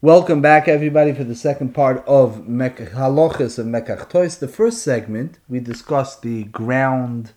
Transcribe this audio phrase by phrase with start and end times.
[0.00, 4.36] Welcome back, everybody, for the second part of Halachas of Mekach Tois.
[4.36, 7.32] The first segment, we discussed the ground,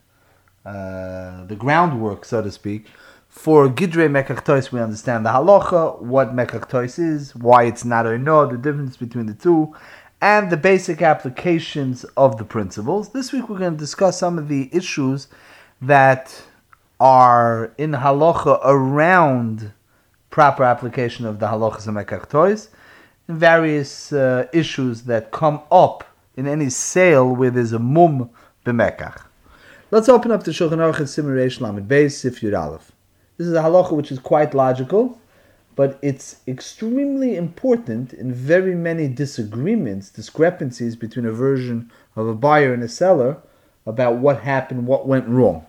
[0.64, 2.86] uh, the groundwork, so to speak.
[3.28, 8.06] For Gidre Mekach Tois, we understand the halacha, what Mekach Tois is, why it's not
[8.06, 9.76] or no, the difference between the two,
[10.22, 13.10] and the basic applications of the principles.
[13.10, 15.30] This week, we're going to discuss some of the issues
[15.82, 16.44] that
[17.00, 19.72] are in halacha around
[20.32, 22.70] proper application of the halachas and mekach tois,
[23.28, 26.04] and various uh, issues that come up
[26.36, 28.30] in any sale where there's a mum
[28.66, 29.26] b'mekach.
[29.92, 32.94] Let's open up the Shulchan Aruch and Simmereish Lamed Beis Sif Aleph.
[33.38, 35.20] This is a halacha which is quite logical,
[35.76, 42.74] but it's extremely important in very many disagreements, discrepancies between a version of a buyer
[42.74, 43.38] and a seller
[43.86, 45.66] about what happened, what went wrong.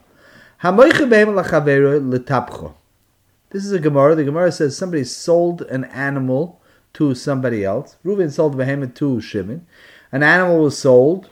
[3.53, 4.15] This is a Gemara.
[4.15, 6.63] The Gemara says somebody sold an animal
[6.95, 7.97] to somebody else.
[8.03, 9.67] Reuven sold behemoth to Shimon.
[10.11, 11.29] An animal was sold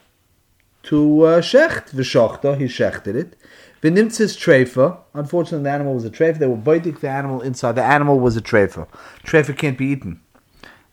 [0.83, 1.93] to uh, Shecht.
[1.93, 3.37] V'shochta, he shechted it.
[3.83, 4.99] V'nimtzis treifa.
[5.15, 6.39] Unfortunately, the animal was a treifa.
[6.39, 7.77] They were biting the animal inside.
[7.77, 8.87] The animal was a treifa.
[9.25, 10.21] Treifa can't be eaten.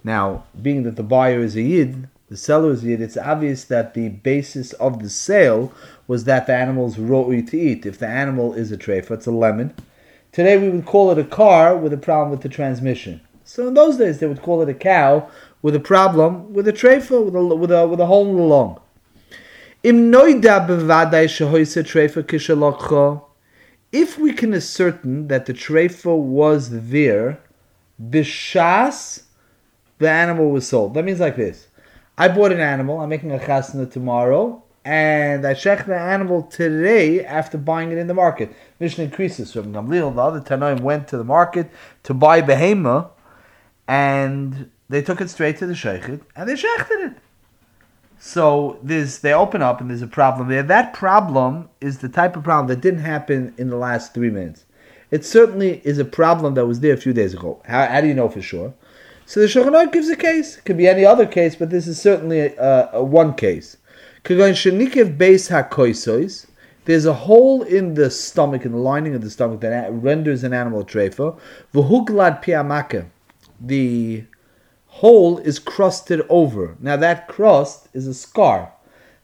[0.05, 3.65] Now, being that the buyer is a yid, the seller is a yid, it's obvious
[3.65, 5.73] that the basis of the sale
[6.07, 7.85] was that the animal is ro'ui to eat.
[7.85, 9.73] If the animal is a treifa, it's a lemon.
[10.37, 13.21] Today we would call it a car with a problem with the transmission.
[13.43, 15.31] So in those days they would call it a cow
[15.63, 18.43] with a problem with a treifa, with a, with a, with a hole in the
[18.43, 18.79] lung.
[23.91, 27.39] If we can ascertain that the treifa was there,
[27.99, 29.23] bishas,
[29.97, 30.93] the animal was sold.
[30.93, 31.65] That means like this.
[32.15, 37.25] I bought an animal, I'm making a chasna tomorrow, and I check the animal today
[37.25, 38.55] after buying it in the market.
[38.79, 40.15] Mishnah increases from Gamliel.
[40.15, 41.69] The other Tanoim went to the market
[42.03, 43.09] to buy behema,
[43.85, 47.17] and they took it straight to the sheikhet and they shechted it.
[48.17, 50.63] So there's they open up and there's a problem there.
[50.63, 54.63] That problem is the type of problem that didn't happen in the last three minutes.
[55.11, 57.61] It certainly is a problem that was there a few days ago.
[57.65, 58.73] How, how do you know for sure?
[59.25, 60.57] So the Shulchan gives a case.
[60.57, 63.75] It could be any other case, but this is certainly a, a one case.
[66.83, 70.51] There's a hole in the stomach, in the lining of the stomach, that renders an
[70.51, 71.39] animal treifa.
[73.61, 74.25] The
[74.87, 76.75] hole is crusted over.
[76.81, 78.73] Now that crust is a scar.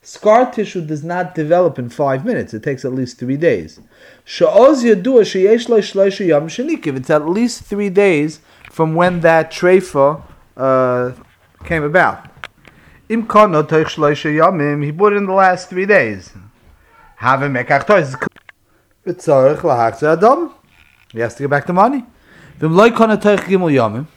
[0.02, 2.54] Scar tissue does not develop in five minutes.
[2.54, 3.82] It takes at least three days.
[4.26, 4.42] It's
[7.10, 8.40] at least three days
[8.72, 10.22] from when that treifa
[10.56, 11.12] uh,
[11.66, 12.33] came about.
[13.14, 16.34] Im kono toich shloisha he bought it in the last three days.
[17.18, 18.16] Have a mekach tois.
[20.04, 20.52] Adam.
[21.12, 22.04] He has to get back the money.
[22.60, 24.08] V'im loy kono toich.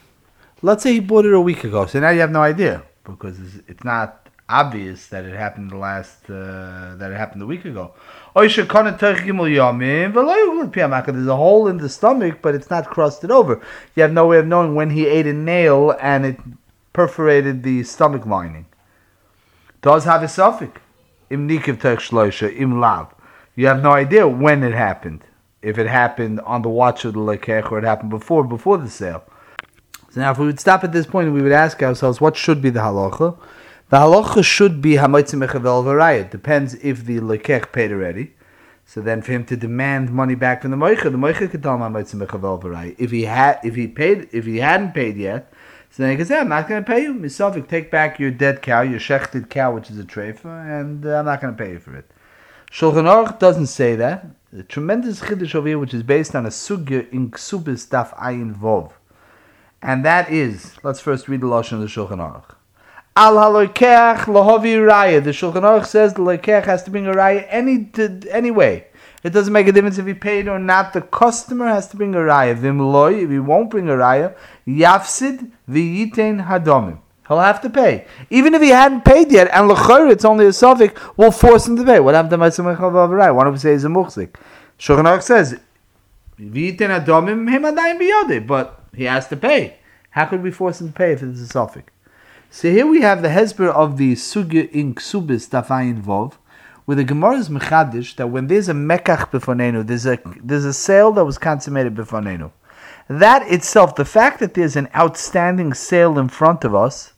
[0.63, 3.37] Let's say he bought it a week ago, so now you have no idea because
[3.67, 7.93] it's not obvious that it happened the last uh, that it happened a week ago.
[8.35, 8.65] There's a
[11.35, 13.61] hole in the stomach, but it's not crusted over.
[13.95, 16.39] You have no way of knowing when he ate a nail and it
[16.93, 18.65] perforated the stomach lining
[19.81, 20.81] does have a suffix.
[21.29, 23.13] Im nikiv shloisha im lav.
[23.55, 25.23] You have no idea when it happened.
[25.61, 28.89] If it happened on the watch of the lekech or it happened before before the
[28.89, 29.23] sale.
[30.11, 32.61] So now, if we would stop at this point, we would ask ourselves, what should
[32.61, 33.37] be the halacha?
[33.89, 36.29] The halacha should be hamaitzi mechavel v'rayit.
[36.29, 38.33] Depends if the lekech paid already.
[38.85, 41.75] So then, for him to demand money back from the moicha, the moicha could tell
[41.75, 42.95] him hamaitzi mechavel v'rayit.
[42.97, 45.51] If he had, if he paid, if he hadn't paid yet,
[45.89, 47.13] so then he can say, I'm not going to pay you.
[47.13, 51.19] Misafik, take back your dead cow, your shechted cow, which is a treifa, and uh,
[51.19, 52.09] I'm not going to pay you for it.
[52.71, 54.27] Shulchan Aruch doesn't say that.
[54.51, 58.55] The tremendous chiddush over here, which is based on a sugya in ksubis daf ayin
[58.55, 58.91] vov.
[59.81, 62.55] And that is, let's first read the lashon of the Shulchan Aruch.
[63.15, 65.23] Al haloikeach lahovi raya.
[65.23, 67.89] The Shulchan Aruch says the loikeach has to bring a raya any,
[68.29, 68.87] any way.
[69.23, 70.93] It doesn't make a difference if he paid or not.
[70.93, 72.55] The customer has to bring a raya.
[72.55, 72.79] Vim
[73.23, 74.35] if he won't bring a raya,
[74.67, 76.99] yafsid v'yitein hadomim.
[77.27, 78.05] He'll have to pay.
[78.29, 81.75] Even if he hadn't paid yet, and l'chayr, it's only a suffix, we'll force him
[81.75, 81.99] to pay.
[81.99, 83.35] What happened to my raya?
[83.35, 84.37] One of them says a muchzik.
[84.79, 85.59] Shulchan says,
[86.39, 89.77] v'yitein hadomim him adayim biyode, but he has to pay.
[90.11, 91.91] How could we force him to pay if it's a suffix?
[92.49, 96.33] So here we have the hesber of the sugya in ksubis dafayin vov,
[96.87, 100.71] where the Gemara is mechadish that when there's a mekach befonenu, there's a there's a
[100.71, 102.49] sale that was consummated befonenu.
[103.09, 107.11] That itself, the fact that there's an outstanding sale in front of us,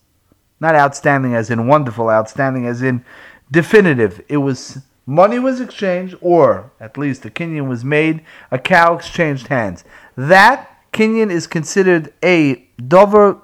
[0.59, 3.05] not outstanding as in wonderful, outstanding as in
[3.51, 4.19] definitive.
[4.27, 9.49] It was money was exchanged, or at least a kinyan was made, a cow exchanged
[9.49, 9.83] hands.
[10.15, 13.39] That kinyan is considered a dover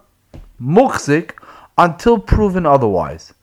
[0.58, 1.40] muchzik
[1.78, 3.36] until proven otherwise.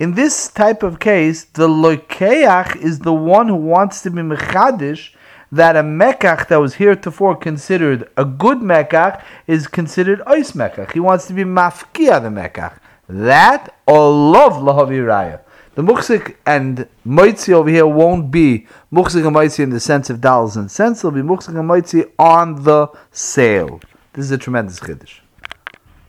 [0.00, 5.14] In this type of case, the lokeach is the one who wants to be mechadish
[5.52, 10.90] that a mekach that was heretofore considered a good mekach is considered ois mekach.
[10.90, 12.78] He wants to be mafkia the mekach.
[13.08, 15.40] That or love lahavi raya.
[15.76, 20.20] The muchzik and moitzi over here won't be muchzik and moitzi in the sense of
[20.20, 21.00] dollars and cents.
[21.00, 23.80] It'll be muchzik and moitzi on the sale.
[24.12, 25.20] This is a tremendous chiddush.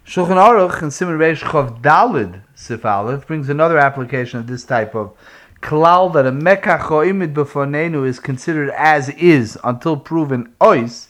[0.05, 4.93] Shulchan Aruch and Simon Reish Chav Dalid Sif Aleph brings another application of this type
[4.93, 5.17] of
[5.63, 11.07] klal that a mekach choimid befonenu is considered as is until proven ois,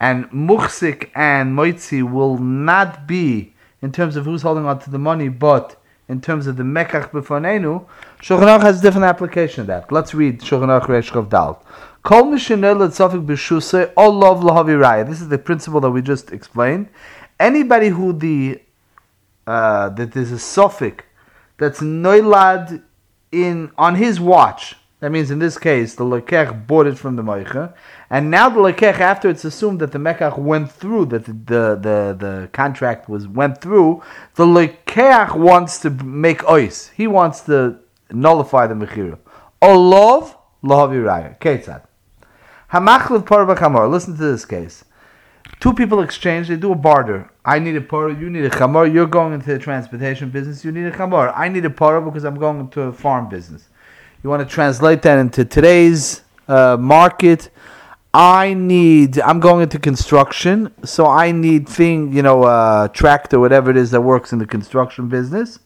[0.00, 4.98] and muchzik and moitzi will not be in terms of who's holding on to the
[4.98, 7.86] money, but in terms of the mekach befonenu,
[8.20, 9.92] Shulchan Aruch has a different application of that.
[9.92, 11.62] Let's read Shulchan Aruch Reish Chav Dalid.
[12.02, 15.08] Kol mishenel letzafik b'shusay all love lahaviraya.
[15.08, 16.88] This is the principle that we just explained.
[17.42, 18.62] Anybody who the
[19.48, 21.04] uh, a suffix
[21.56, 22.82] that's noilad
[23.32, 24.76] in on his watch.
[25.00, 27.74] That means in this case the lekech bought it from the moicha,
[28.08, 31.78] and now the lekech after it's assumed that the mekach went through that the the
[31.86, 34.00] the, the contract was went through.
[34.36, 36.92] The lekech wants to make ois.
[36.92, 37.80] He wants to
[38.12, 39.18] nullify the mechira.
[39.60, 41.40] Olov lahaviraya.
[41.40, 41.82] Ketzad.
[42.72, 43.88] Hamachlev parva.
[43.88, 44.84] Listen to this case.
[45.60, 47.30] Two people exchange, they do a barter.
[47.44, 48.92] I need a parah, you need a chamor.
[48.92, 51.32] You're going into the transportation business, you need a chamor.
[51.36, 53.68] I need a parah because I'm going into a farm business.
[54.22, 57.50] You want to translate that into today's uh, market.
[58.14, 63.70] I need, I'm going into construction, so I need thing, you know, uh, tractor, whatever
[63.70, 65.60] it is that works in the construction business.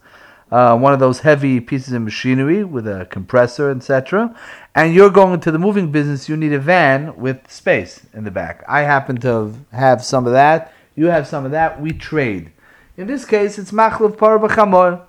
[0.49, 4.33] Uh, one of those heavy pieces of machinery with a compressor, etc.
[4.73, 8.31] And you're going into the moving business, you need a van with space in the
[8.31, 8.63] back.
[8.67, 10.73] I happen to have some of that.
[10.95, 11.81] You have some of that.
[11.81, 12.51] We trade.
[12.95, 15.01] In this case, it's machlov par b'chamor.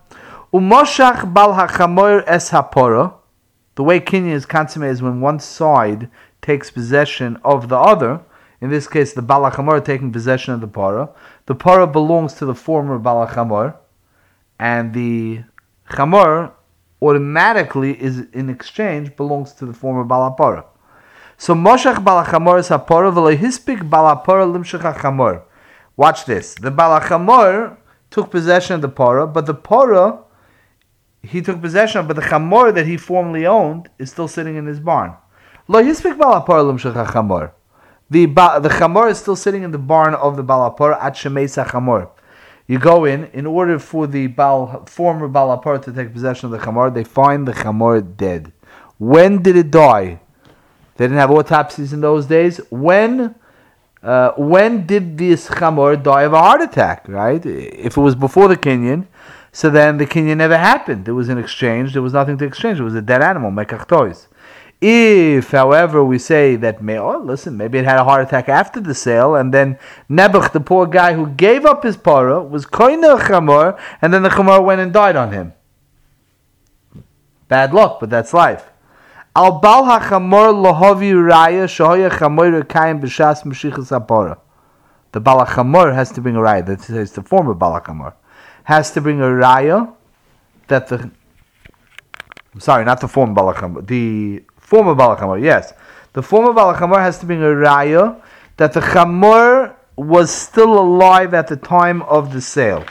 [0.52, 1.52] Umoshach bal
[2.26, 3.14] es hapora.
[3.76, 6.10] The way kinyan is consummated is when one side
[6.42, 8.22] takes possession of the other.
[8.60, 11.10] In this case, the balachamor taking possession of the para.
[11.46, 13.76] The para belongs to the former balachamor
[14.58, 15.44] and the
[15.90, 16.52] chamor
[17.00, 20.64] automatically is in exchange belongs to the former balapara.
[21.36, 25.44] So moshach balachamor is hapora v'lehispik balapara limshach.
[25.96, 26.54] Watch this.
[26.54, 27.76] The balachamor
[28.10, 30.20] took possession of the para, but the para
[31.22, 34.66] he took possession of, but the chamor that he formerly owned is still sitting in
[34.66, 35.14] his barn.
[35.68, 37.52] Lo hispik balapara limshach.
[38.10, 42.10] The the chamor is still sitting in the barn of the balapara at shemesa chamor.
[42.68, 46.58] You go in, in order for the Baal, former Balapar to take possession of the
[46.58, 48.52] Chamor, they find the Chamor dead.
[48.98, 50.20] When did it die?
[50.96, 52.60] They didn't have autopsies in those days.
[52.70, 53.34] When
[54.02, 57.44] uh, when did this Chamor die of a heart attack, right?
[57.44, 59.06] If it was before the Kinyan,
[59.50, 61.06] so then the Kinyan never happened.
[61.06, 62.78] There was an exchange, there was nothing to exchange.
[62.78, 64.28] It was a dead animal, Mekach tois.
[64.80, 68.94] If, however, we say that, oh, listen, maybe it had a heart attack after the
[68.94, 69.76] sale, and then
[70.08, 74.28] Nebuch, the poor guy who gave up his para, was koina chamor, and then the
[74.28, 75.52] chamor went and died on him.
[77.48, 78.70] Bad luck, but that's life.
[79.34, 84.38] Al bal hachamor raya shahoya chamor b'shas.
[85.10, 86.66] The balachamor has to bring a raya.
[86.66, 88.14] That is the former balachamor
[88.64, 89.94] has to bring a raya
[90.66, 91.10] that the.
[92.52, 93.86] I'm sorry, not the former balachamor.
[93.86, 95.72] The former balachamor, yes.
[96.12, 98.20] The former balachamor has to bring a raya
[98.58, 102.84] that the chamor was still alive at the time of the sale.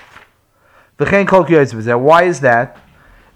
[0.97, 2.77] Why is that?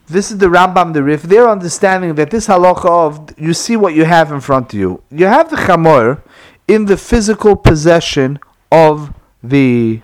[0.07, 1.21] This is the Rambam, the Rif.
[1.21, 5.03] They're understanding that this halacha of you see what you have in front of you.
[5.11, 6.21] You have the chamor
[6.67, 8.39] in the physical possession
[8.71, 10.01] of the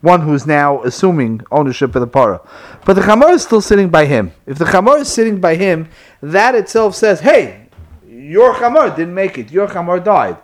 [0.00, 2.40] one who's now assuming ownership of the para.
[2.84, 4.32] But the chamor is still sitting by him.
[4.46, 5.88] If the chamor is sitting by him,
[6.22, 7.68] that itself says, hey,
[8.08, 9.50] your chamor didn't make it.
[9.50, 10.36] Your chamor died.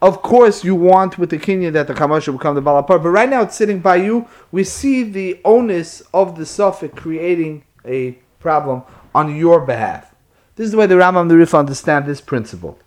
[0.00, 3.10] Of course, you want with the kinyan that the chamor should become the balapar, but
[3.10, 4.28] right now it's sitting by you.
[4.52, 8.82] We see the onus of the suffix creating a problem
[9.14, 10.14] on your behalf.
[10.56, 12.78] This is the way the Rambam the Rif understand this principle.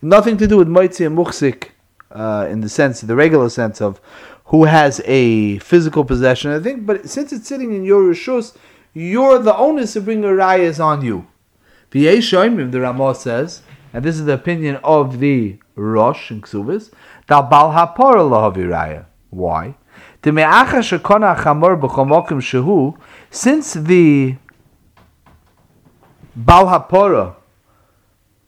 [0.00, 1.72] Nothing to do with moitzi and muchzik
[2.10, 4.00] uh, in the sense, the regular sense of
[4.46, 6.50] who has a physical possession.
[6.50, 8.56] I think, but since it's sitting in your rishus,
[8.92, 11.26] you're the onus to bring a raya is on you.
[11.90, 16.90] The Ramah says, and this is the opinion of the Rosh in Ksubis,
[17.26, 18.14] that Bal Hapor
[18.68, 19.06] raya.
[19.30, 19.74] Why?
[23.30, 24.36] Since the
[26.36, 27.36] Bal Hapora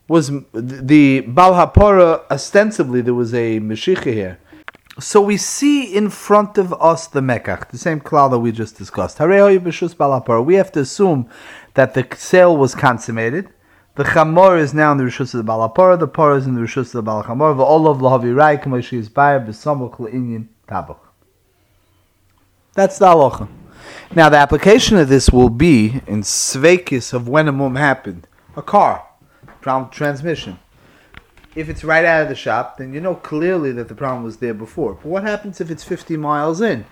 [0.08, 1.54] was the Bal
[2.30, 4.38] ostensibly there was a Meshicha here
[4.98, 8.78] So we see in front of us the Mekach, the same cloud that we just
[8.78, 9.20] discussed.
[9.20, 11.28] We have to assume
[11.74, 13.50] that the sale was consummated.
[13.96, 15.98] The chamor is now in the rishus of the balapara.
[15.98, 17.54] The par is in the rishus of the balachamor.
[17.54, 18.54] Lahavi rai
[18.98, 20.98] is le'inyin tabuch.
[22.72, 23.48] That's the halacha.
[24.14, 28.26] Now the application of this will be in svekis of when a mum happened.
[28.56, 29.06] A car,
[29.60, 30.58] ground transmission
[31.56, 34.36] if it's right out of the shop, then you know clearly that the problem was
[34.36, 34.92] there before.
[34.94, 36.84] But what happens if it's 50 miles in?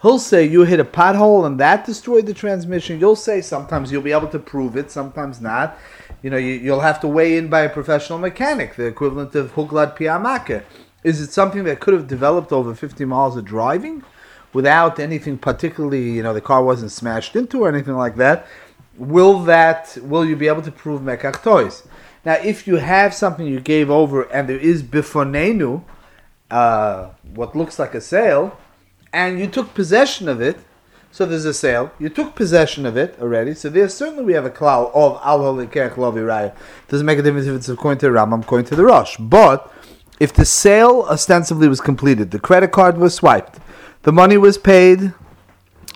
[0.00, 2.98] He'll say you hit a pothole and that destroyed the transmission.
[2.98, 5.76] You'll say sometimes you'll be able to prove it, sometimes not.
[6.22, 9.54] You know, you, will have to weigh in by a professional mechanic, the equivalent of
[9.54, 10.62] Huglad Piamaka.
[11.04, 14.04] Is it something that could have developed over 50 miles of driving
[14.52, 18.46] without anything particularly, you know, the car wasn't smashed into or anything like that?
[18.96, 21.82] Will that, will you be able to prove Mekach tois?
[22.24, 25.82] Now, if you have something you gave over and there is bifonenu,
[26.50, 28.58] uh, what looks like a sale,
[29.12, 30.58] and you took possession of it,
[31.10, 31.90] so there's a sale.
[31.98, 35.40] You took possession of it already, so there certainly we have a cloud of al
[35.40, 36.54] holikech loviraya.
[36.88, 39.16] Doesn't make a difference if it's according to Rambam, according to the Rosh.
[39.18, 39.70] But
[40.20, 43.58] if the sale ostensibly was completed, the credit card was swiped,
[44.02, 45.12] the money was paid,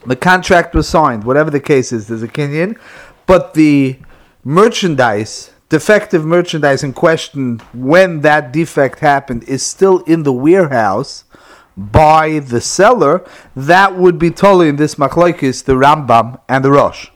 [0.06, 2.78] the contract was signed, whatever the case is, there's a Kinyan.
[3.26, 3.98] but the
[4.44, 11.24] merchandise defective merchandise in question when that defect happened is still in the warehouse
[11.76, 17.08] by the seller, that would be totally in this machlokes, the Rambam and the Rosh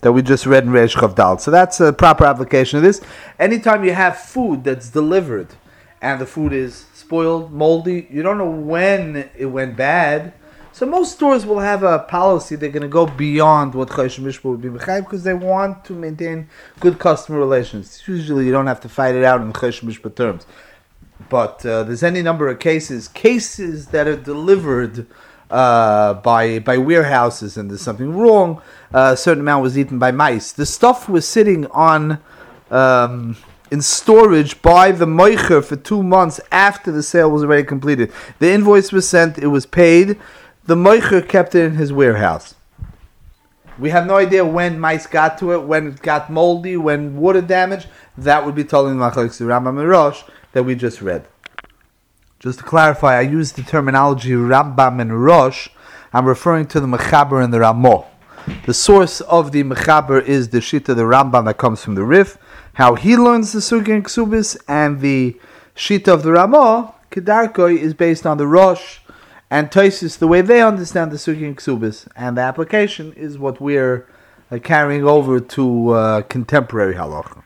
[0.00, 1.40] that we just read in Reish Chavdal.
[1.40, 3.00] So that's a proper application of this.
[3.38, 5.48] Anytime you have food that's delivered
[6.00, 10.32] and the food is spoiled, moldy, you don't know when it went bad
[10.72, 14.44] so most stores will have a policy they're going to go beyond what Choshen Mishpat
[14.44, 16.48] would be Mechayiv because they want to maintain
[16.80, 18.02] good customer relations.
[18.06, 20.46] Usually you don't have to fight it out in Choshen Mishpat terms.
[21.28, 25.06] But uh, there's any number of cases, cases that are delivered
[25.50, 28.62] uh, by by warehouses and there's something wrong.
[28.92, 30.52] Uh, a certain amount was eaten by mice.
[30.52, 32.18] The stuff was sitting on
[32.70, 33.36] um,
[33.70, 38.10] in storage by the moicher for two months after the sale was already completed.
[38.38, 40.18] The invoice was sent, it was paid
[40.64, 42.54] the Moicher kept it in his warehouse.
[43.78, 47.40] We have no idea when mice got to it, when it got moldy, when water
[47.40, 47.86] damage.
[48.16, 51.26] That would be telling Machlokes Rambam and Rosh that we just read.
[52.38, 55.68] Just to clarify, I use the terminology Rambam and Rosh.
[56.12, 58.06] I'm referring to the Mechaber and the Ramo.
[58.66, 62.36] The source of the Mechaber is the Shita, the Rambam that comes from the Rif.
[62.74, 65.38] How he learns the Sugya and Ksubis, and the
[65.74, 68.98] Shita of the Ramo, Kedarkoi, is based on the Rosh
[69.52, 73.60] and Toisus, the way they understand the Sugya and Ksubis, and the application is what
[73.60, 74.06] we're
[74.50, 77.42] uh, carrying over to uh, contemporary halacha.